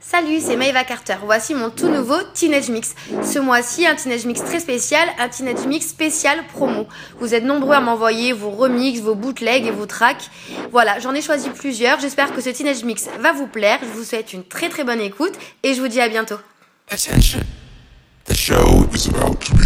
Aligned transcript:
Salut, 0.00 0.38
c'est 0.40 0.56
Maeva 0.56 0.84
Carter. 0.84 1.16
Voici 1.24 1.54
mon 1.54 1.70
tout 1.70 1.88
nouveau 1.88 2.16
Teenage 2.32 2.68
Mix. 2.68 2.94
Ce 3.22 3.40
mois-ci, 3.40 3.84
un 3.84 3.96
Teenage 3.96 4.26
Mix 4.26 4.42
très 4.44 4.60
spécial, 4.60 5.08
un 5.18 5.28
Teenage 5.28 5.66
Mix 5.66 5.88
spécial 5.88 6.38
promo. 6.54 6.86
Vous 7.18 7.34
êtes 7.34 7.42
nombreux 7.42 7.74
à 7.74 7.80
m'envoyer 7.80 8.32
vos 8.32 8.50
remixes, 8.50 9.00
vos 9.00 9.16
bootlegs 9.16 9.66
et 9.66 9.72
vos 9.72 9.86
tracks. 9.86 10.30
Voilà, 10.70 11.00
j'en 11.00 11.14
ai 11.14 11.20
choisi 11.20 11.50
plusieurs. 11.50 11.98
J'espère 11.98 12.32
que 12.32 12.40
ce 12.40 12.50
Teenage 12.50 12.84
Mix 12.84 13.08
va 13.18 13.32
vous 13.32 13.48
plaire. 13.48 13.80
Je 13.82 13.88
vous 13.88 14.04
souhaite 14.04 14.32
une 14.32 14.44
très 14.44 14.68
très 14.68 14.84
bonne 14.84 15.00
écoute 15.00 15.34
et 15.64 15.74
je 15.74 15.80
vous 15.80 15.88
dis 15.88 16.00
à 16.00 16.08
bientôt. 16.08 16.38
Attention. 16.90 17.40
The 18.26 18.34
show 18.34 18.86
is 18.94 19.08
about 19.08 19.40
to 19.46 19.57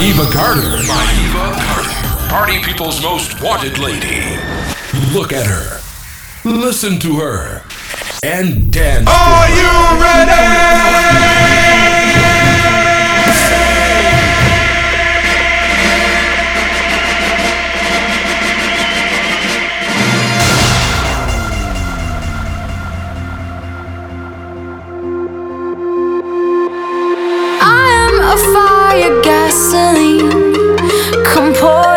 Maeva 0.00 0.32
Carter. 0.32 0.78
Maeva 0.88 1.60
Carter. 1.60 2.28
Party 2.30 2.58
people's 2.62 3.02
most 3.02 3.42
wanted 3.42 3.78
lady. 3.78 4.34
Look 5.12 5.30
at 5.30 5.44
her. 5.46 5.78
Listen 6.42 6.98
to 7.00 7.16
her. 7.16 7.62
And 8.24 8.72
dance. 8.72 9.06
Are 9.06 9.48
you 9.50 10.00
ready? 10.00 11.69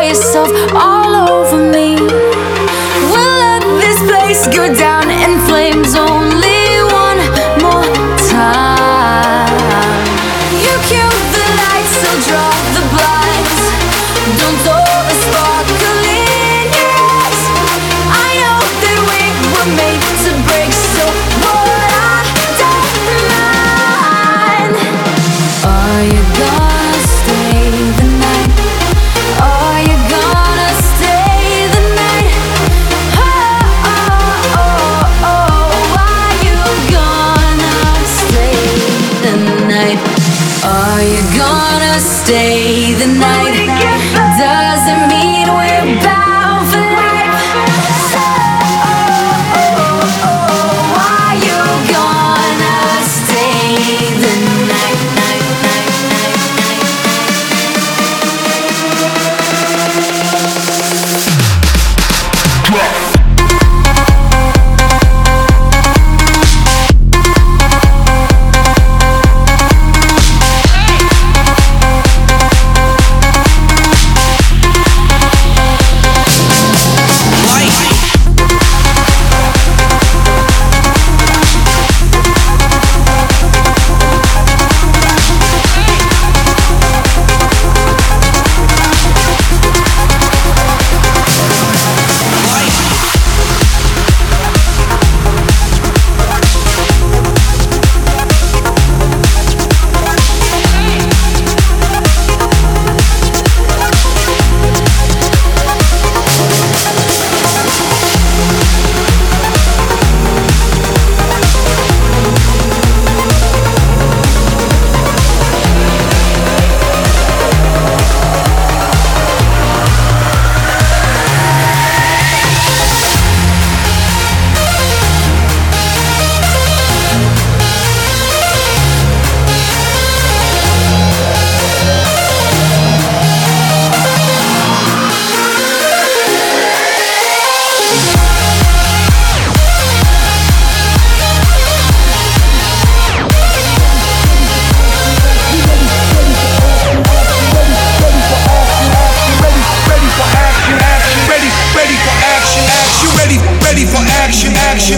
Yourself 0.07 0.49
all 0.73 1.29
over 1.29 1.57
me. 1.57 1.95
We'll 3.11 3.35
let 3.45 3.63
this 3.81 3.99
place 4.09 4.47
go 4.47 4.73
down 4.73 5.09
in 5.09 5.39
flames 5.47 5.95
only 5.95 6.42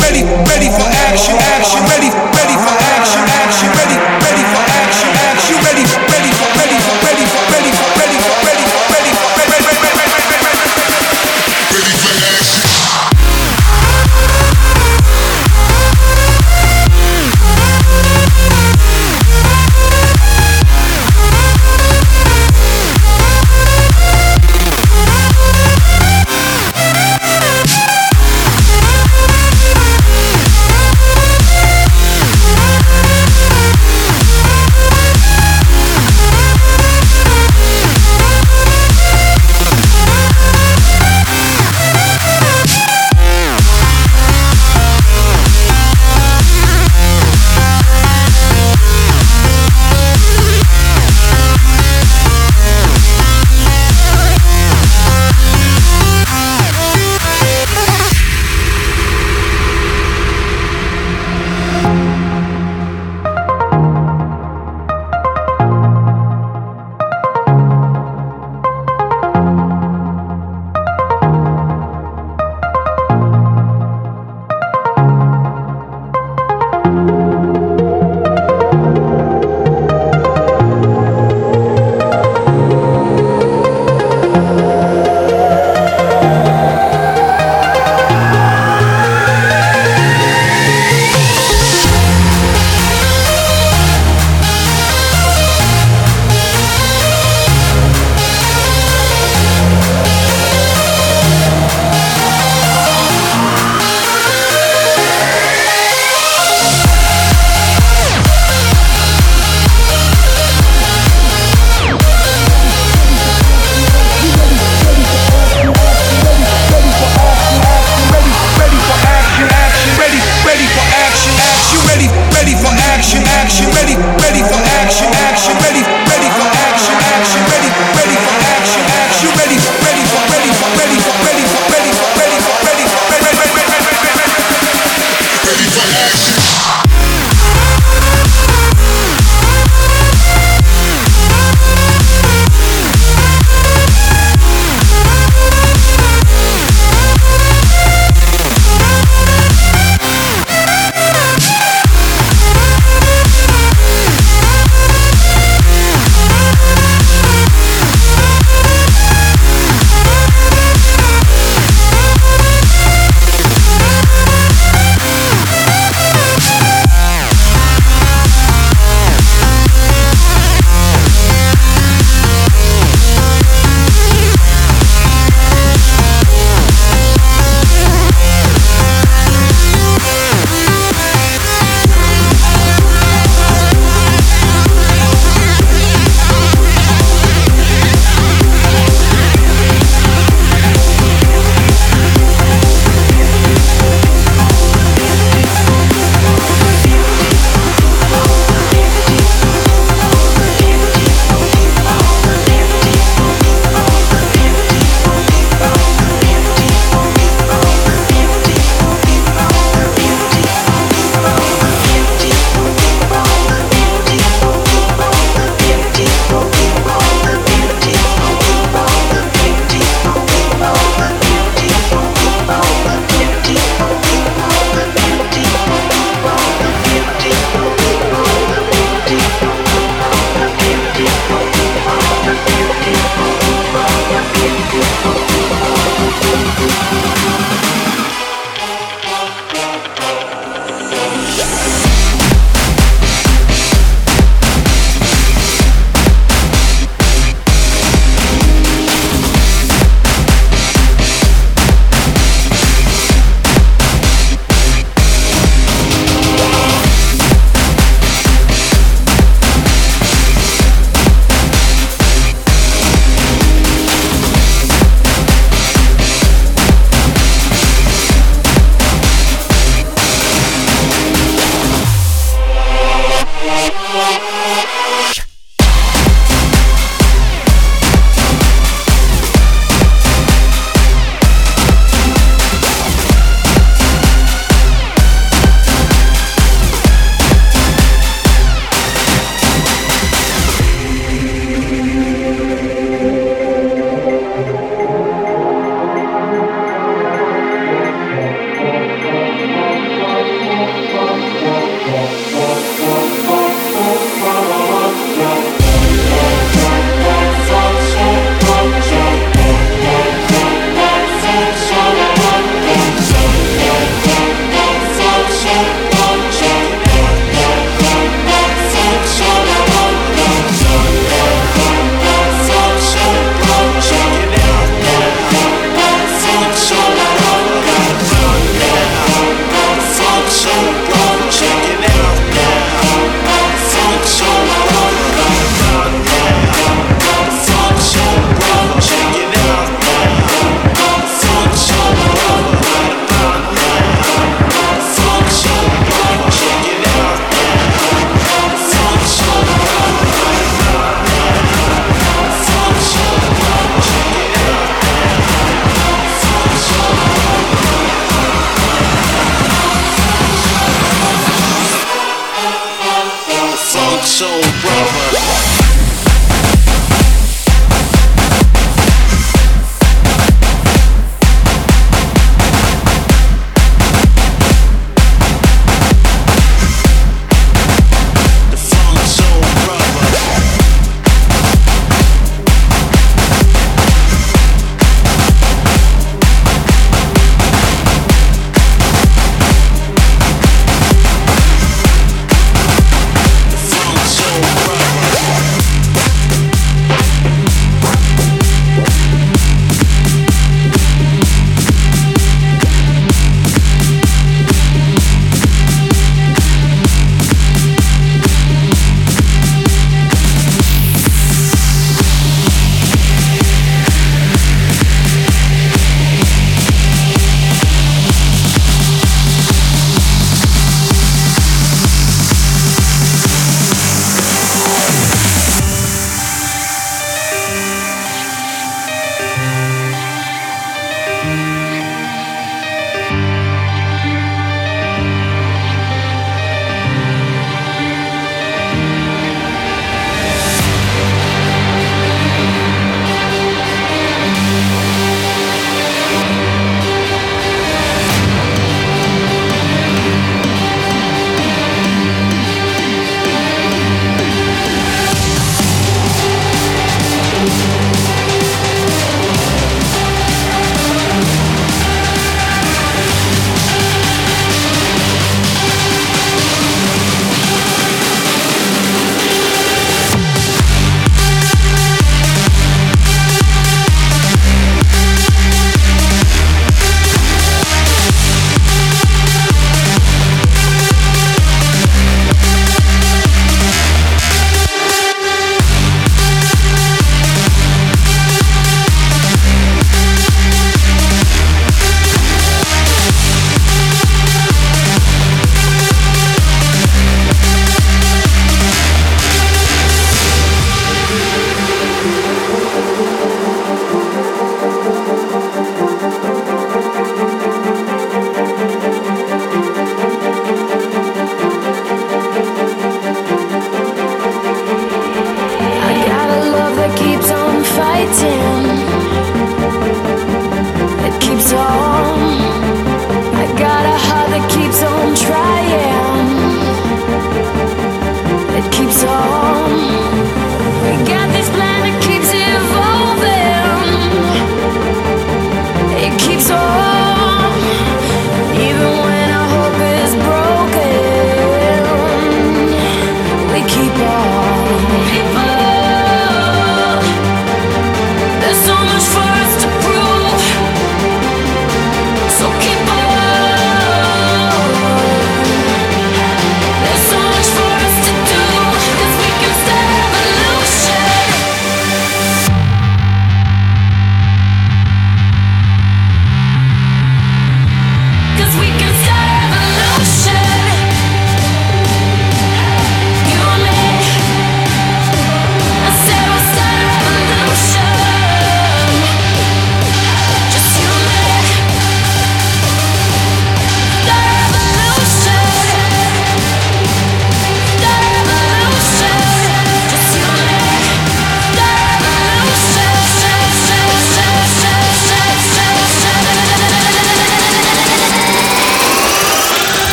ready. 0.00 0.39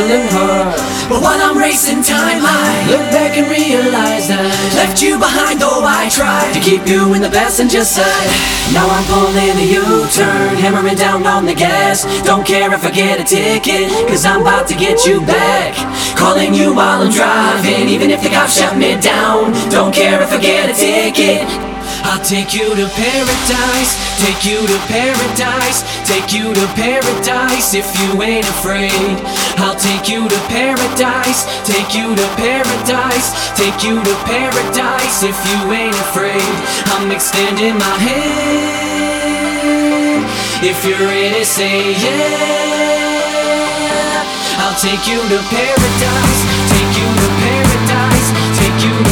Hustling 0.00 0.28
hard. 0.32 0.78
But 1.08 1.22
while 1.22 1.40
I'm 1.40 1.58
racing 1.58 2.02
time, 2.02 2.40
I 2.40 2.86
look 2.88 3.04
back 3.10 3.36
and 3.36 3.50
realize 3.50 4.28
that 4.28 4.46
left 4.76 5.02
you 5.02 5.18
behind, 5.18 5.60
though 5.60 5.82
I 5.82 6.08
tried 6.08 6.54
to 6.54 6.60
keep 6.60 6.86
you 6.86 7.14
in 7.14 7.22
the 7.22 7.30
passenger 7.30 7.84
side. 7.84 8.30
Now 8.72 8.86
I'm 8.86 9.04
pulling 9.10 9.56
a 9.58 9.66
U-turn, 9.66 10.56
hammering 10.56 10.96
down 10.96 11.26
on 11.26 11.44
the 11.44 11.54
gas. 11.54 12.04
Don't 12.24 12.46
care 12.46 12.72
if 12.72 12.84
I 12.84 12.90
get 12.90 13.20
a 13.20 13.24
ticket, 13.24 13.90
cause 14.08 14.24
I'm 14.24 14.42
about 14.42 14.68
to 14.68 14.74
get 14.74 15.04
you 15.04 15.20
back. 15.26 15.74
Calling 16.16 16.54
you 16.54 16.74
while 16.74 17.02
I'm 17.02 17.10
driving, 17.10 17.88
even 17.88 18.10
if 18.10 18.22
the 18.22 18.30
cops 18.30 18.56
shut 18.56 18.76
me 18.76 18.96
down. 19.00 19.52
Don't 19.70 19.92
care 19.92 20.22
if 20.22 20.32
I 20.32 20.38
get 20.38 20.70
a 20.70 20.74
ticket. 20.74 21.70
I'll 22.02 22.22
take 22.24 22.54
you 22.54 22.64
to 22.64 22.86
paradise, 22.96 23.92
take 24.16 24.44
you 24.44 24.56
to 24.66 24.78
paradise, 24.88 25.84
take 26.08 26.32
you 26.32 26.54
to 26.54 26.66
paradise 26.72 27.74
if 27.74 27.86
you 28.00 28.22
ain't 28.22 28.48
afraid. 28.48 29.20
I'll 29.60 29.76
take 29.76 30.08
you 30.08 30.26
to 30.26 30.38
paradise, 30.48 31.44
take 31.68 31.94
you 31.94 32.16
to 32.16 32.26
paradise, 32.36 33.52
take 33.54 33.84
you 33.84 34.02
to 34.02 34.14
paradise 34.24 35.22
if 35.22 35.36
you 35.48 35.70
ain't 35.72 35.94
afraid. 36.08 36.40
I'm 36.96 37.10
extending 37.10 37.76
my 37.76 37.96
hand. 38.00 39.20
If 40.64 40.84
you're 40.84 40.98
ready, 40.98 41.44
say 41.44 41.92
yeah. 41.92 43.20
I'll 44.64 44.78
take 44.80 45.06
you 45.06 45.20
to 45.20 45.38
paradise, 45.52 46.40
take 46.72 46.96
you 46.96 47.08
to 47.20 47.28
paradise, 47.44 48.32
take 48.56 48.80
you 48.84 49.09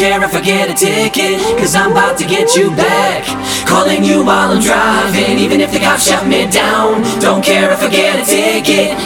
care 0.00 0.24
if 0.24 0.32
I 0.32 0.40
get 0.40 0.72
a 0.72 0.72
ticket, 0.72 1.36
cause 1.60 1.76
I'm 1.76 1.92
about 1.92 2.16
to 2.20 2.24
get 2.24 2.56
you 2.56 2.72
back. 2.72 3.20
Calling 3.68 4.02
you 4.02 4.24
while 4.24 4.48
I'm 4.48 4.62
driving, 4.64 5.36
even 5.36 5.60
if 5.60 5.72
the 5.72 5.78
cops 5.78 6.08
shut 6.08 6.26
me 6.26 6.48
down. 6.48 7.04
Don't 7.20 7.44
care 7.44 7.68
if 7.70 7.84
I 7.84 7.90
get 7.92 8.16
a 8.16 8.24
ticket. 8.24 8.96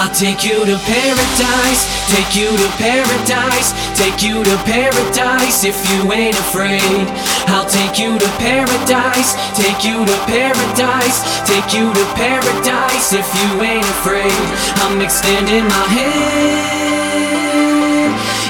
I'll 0.00 0.08
take 0.16 0.40
you 0.40 0.64
to 0.64 0.76
paradise, 0.88 1.84
take 2.08 2.32
you 2.32 2.48
to 2.48 2.68
paradise, 2.80 3.76
take 4.00 4.24
you 4.24 4.40
to 4.40 4.56
paradise 4.64 5.60
if 5.60 5.76
you 5.92 6.08
ain't 6.08 6.38
afraid. 6.48 7.04
I'll 7.52 7.68
take 7.68 8.00
you 8.00 8.16
to 8.16 8.28
paradise, 8.40 9.36
take 9.60 9.84
you 9.84 10.08
to 10.08 10.16
paradise, 10.24 11.20
take 11.44 11.68
you 11.76 11.92
to 11.92 12.04
paradise 12.16 13.12
if 13.12 13.28
you 13.36 13.60
ain't 13.60 13.84
afraid. 14.00 14.40
I'm 14.88 15.02
extending 15.04 15.68
my 15.68 15.84
hand. 15.92 16.99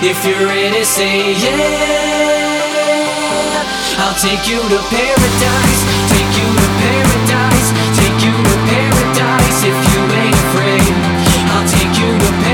If 0.02 0.24
you're 0.24 0.48
ready, 0.48 0.82
say 0.82 1.36
yeah. 1.36 1.60
I'll 4.00 4.16
take 4.16 4.48
you 4.48 4.56
to 4.56 4.80
paradise, 4.88 5.80
take 6.08 6.32
you 6.40 6.48
to 6.56 6.68
paradise, 6.80 7.68
take 8.00 8.16
you 8.24 8.32
to 8.32 8.56
paradise 8.64 9.60
if 9.60 9.76
you 9.76 10.00
ain't 10.08 10.32
afraid. 10.48 10.88
I'll 11.52 11.68
take 11.68 11.92
you 12.00 12.16
to 12.16 12.30
paradise, 12.32 12.49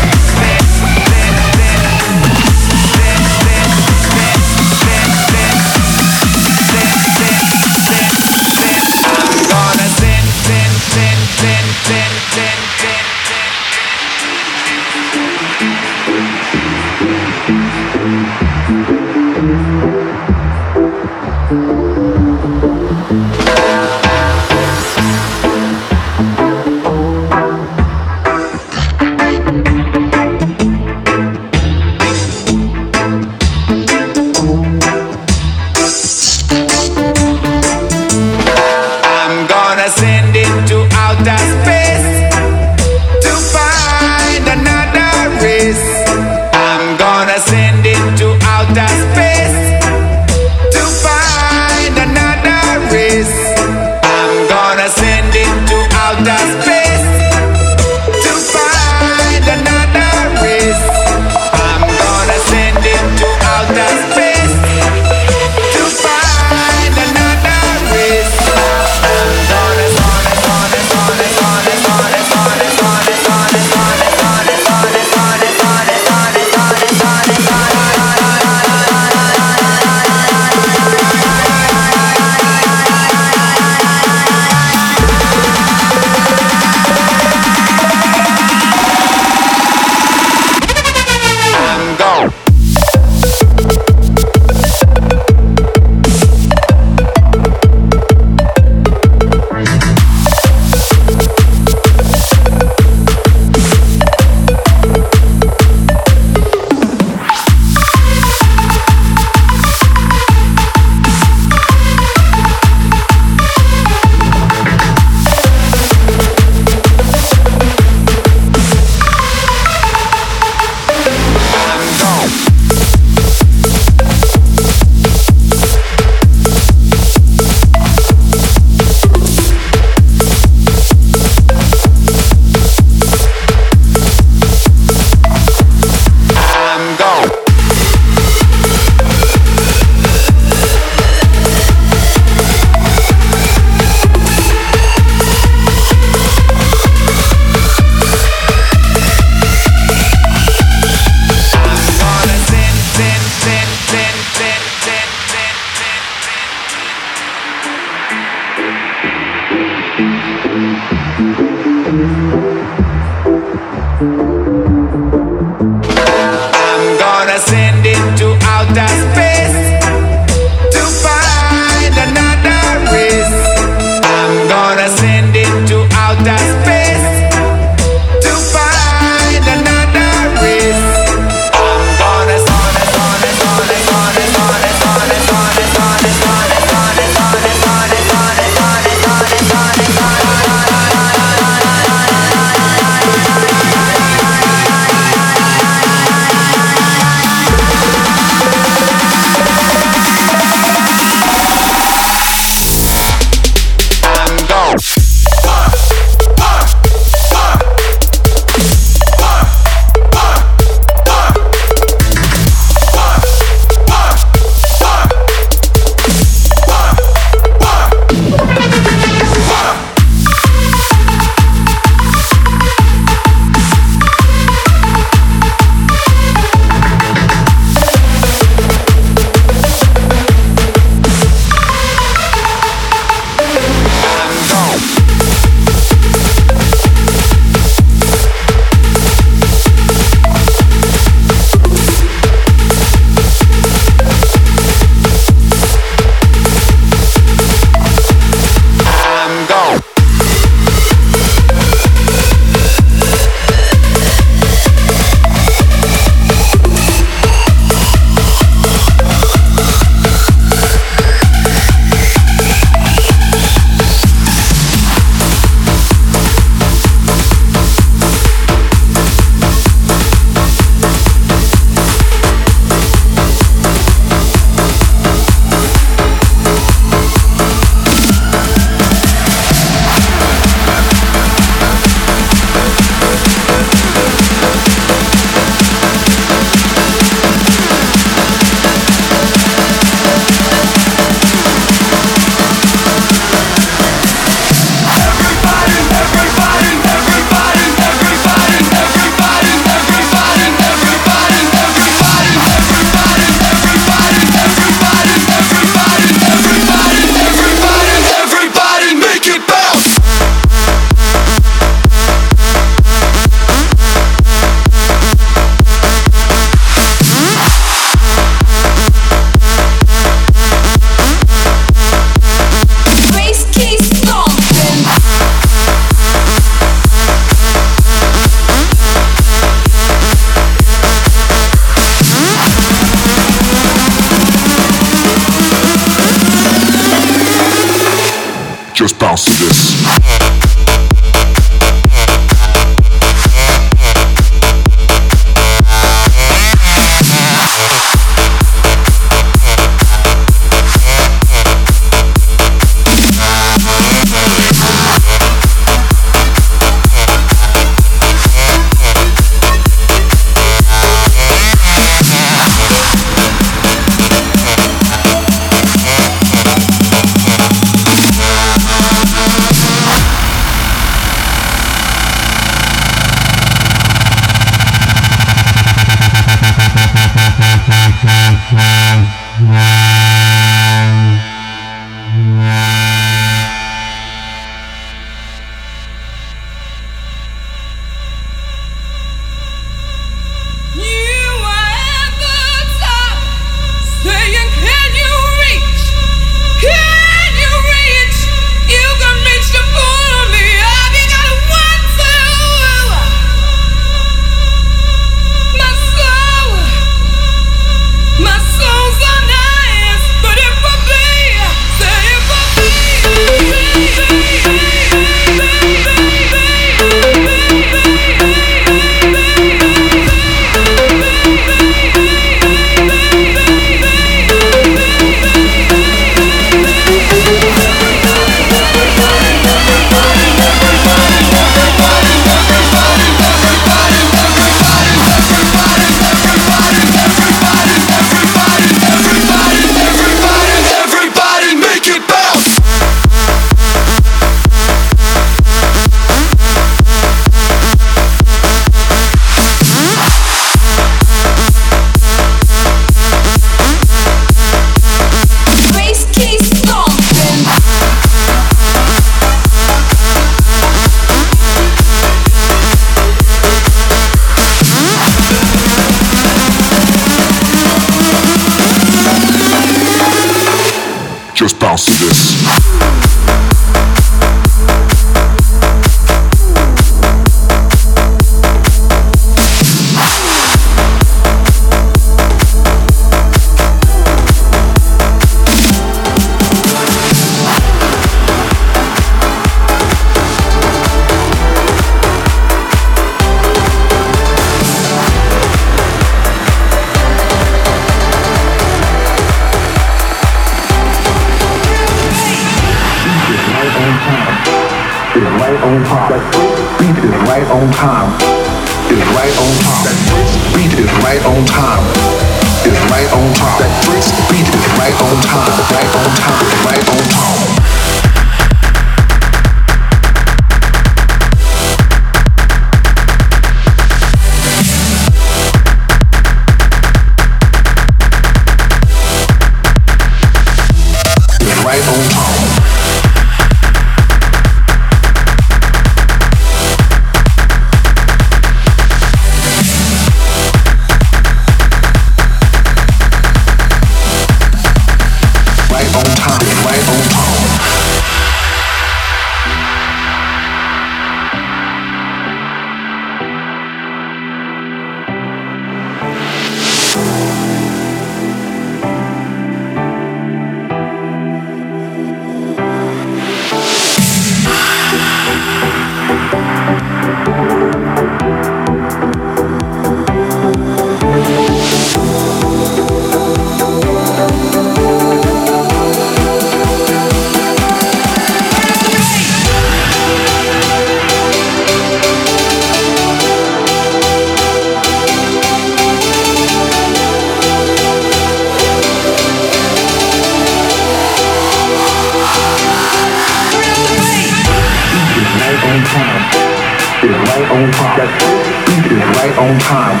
right 599.20 599.36
on 599.36 599.58
time. 599.60 600.00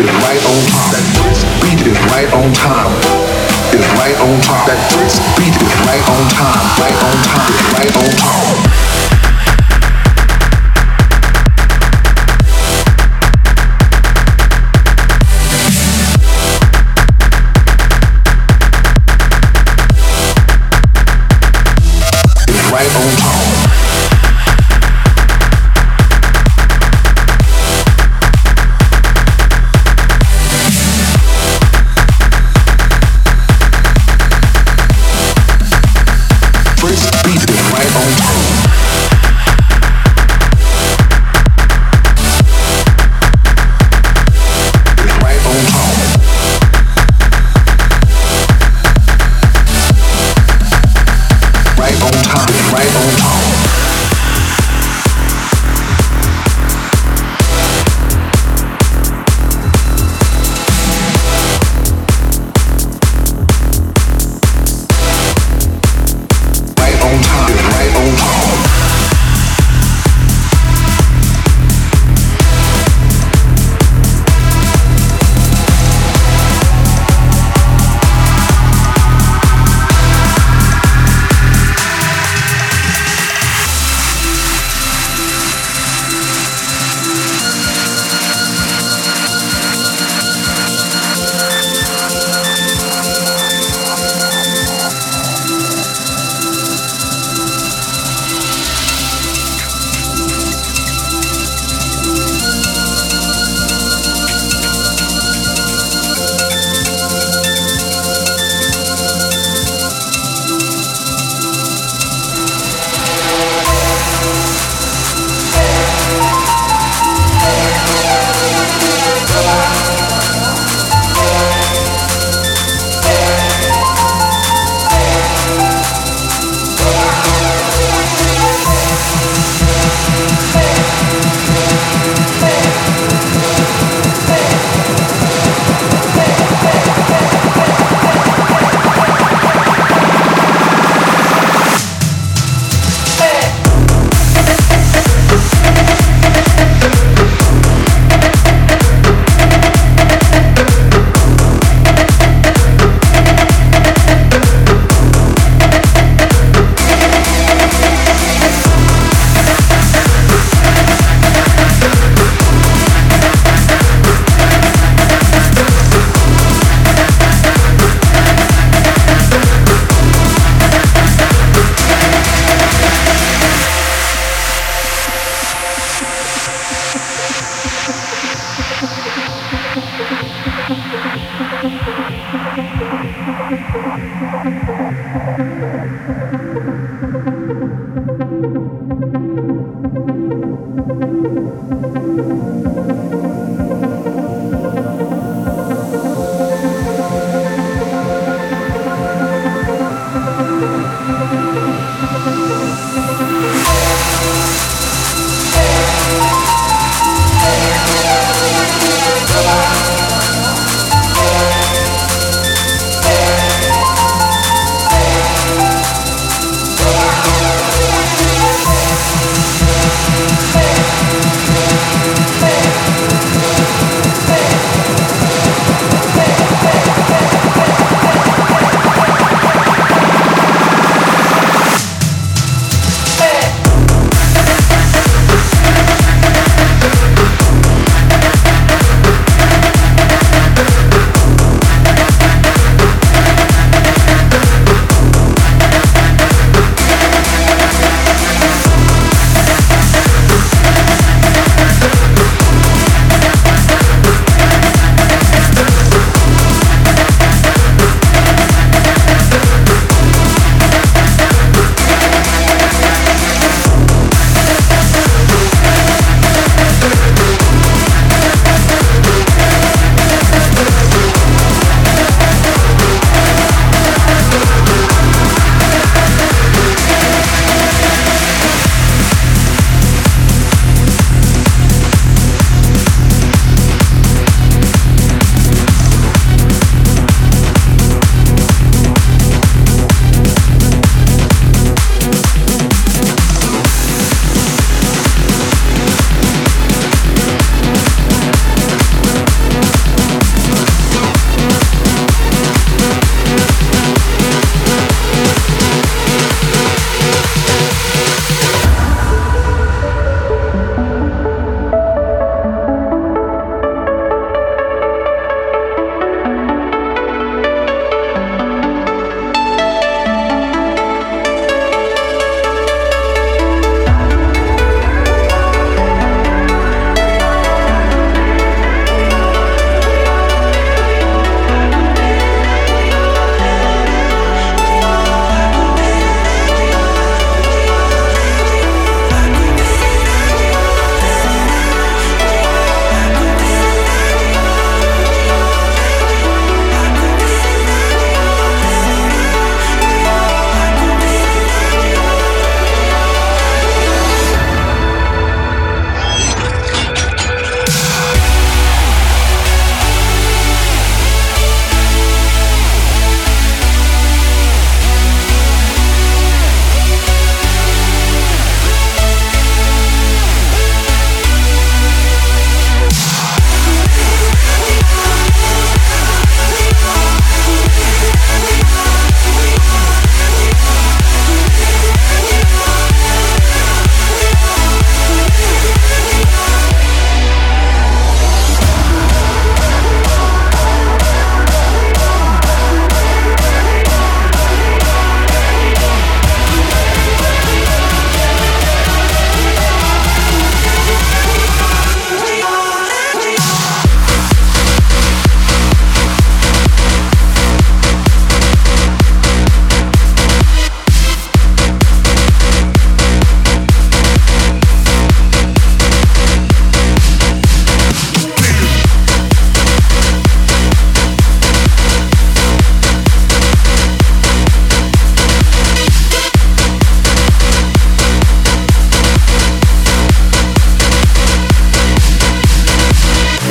It's 0.00 0.08
right 0.24 0.40
on 0.48 0.60
time. 0.72 0.92
That 0.96 1.04
first 1.20 1.44
beat 1.60 1.80
is 1.84 1.98
right 2.08 2.32
on 2.32 2.48
time. 2.56 2.88
Is 3.76 3.84
right 4.00 4.16
on 4.16 4.40
time. 4.40 4.64
That 4.64 4.80
first 4.96 5.20
beat 5.36 5.52
is 5.52 5.72
right 5.84 6.00
on 6.08 6.24
time. 6.32 6.64
Right 6.80 6.96
on 7.04 7.16
time. 7.20 7.52
It's 7.52 7.68
right 7.76 7.94
on 8.00 8.10
time. 8.16 8.99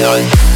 Yoink. 0.10 0.49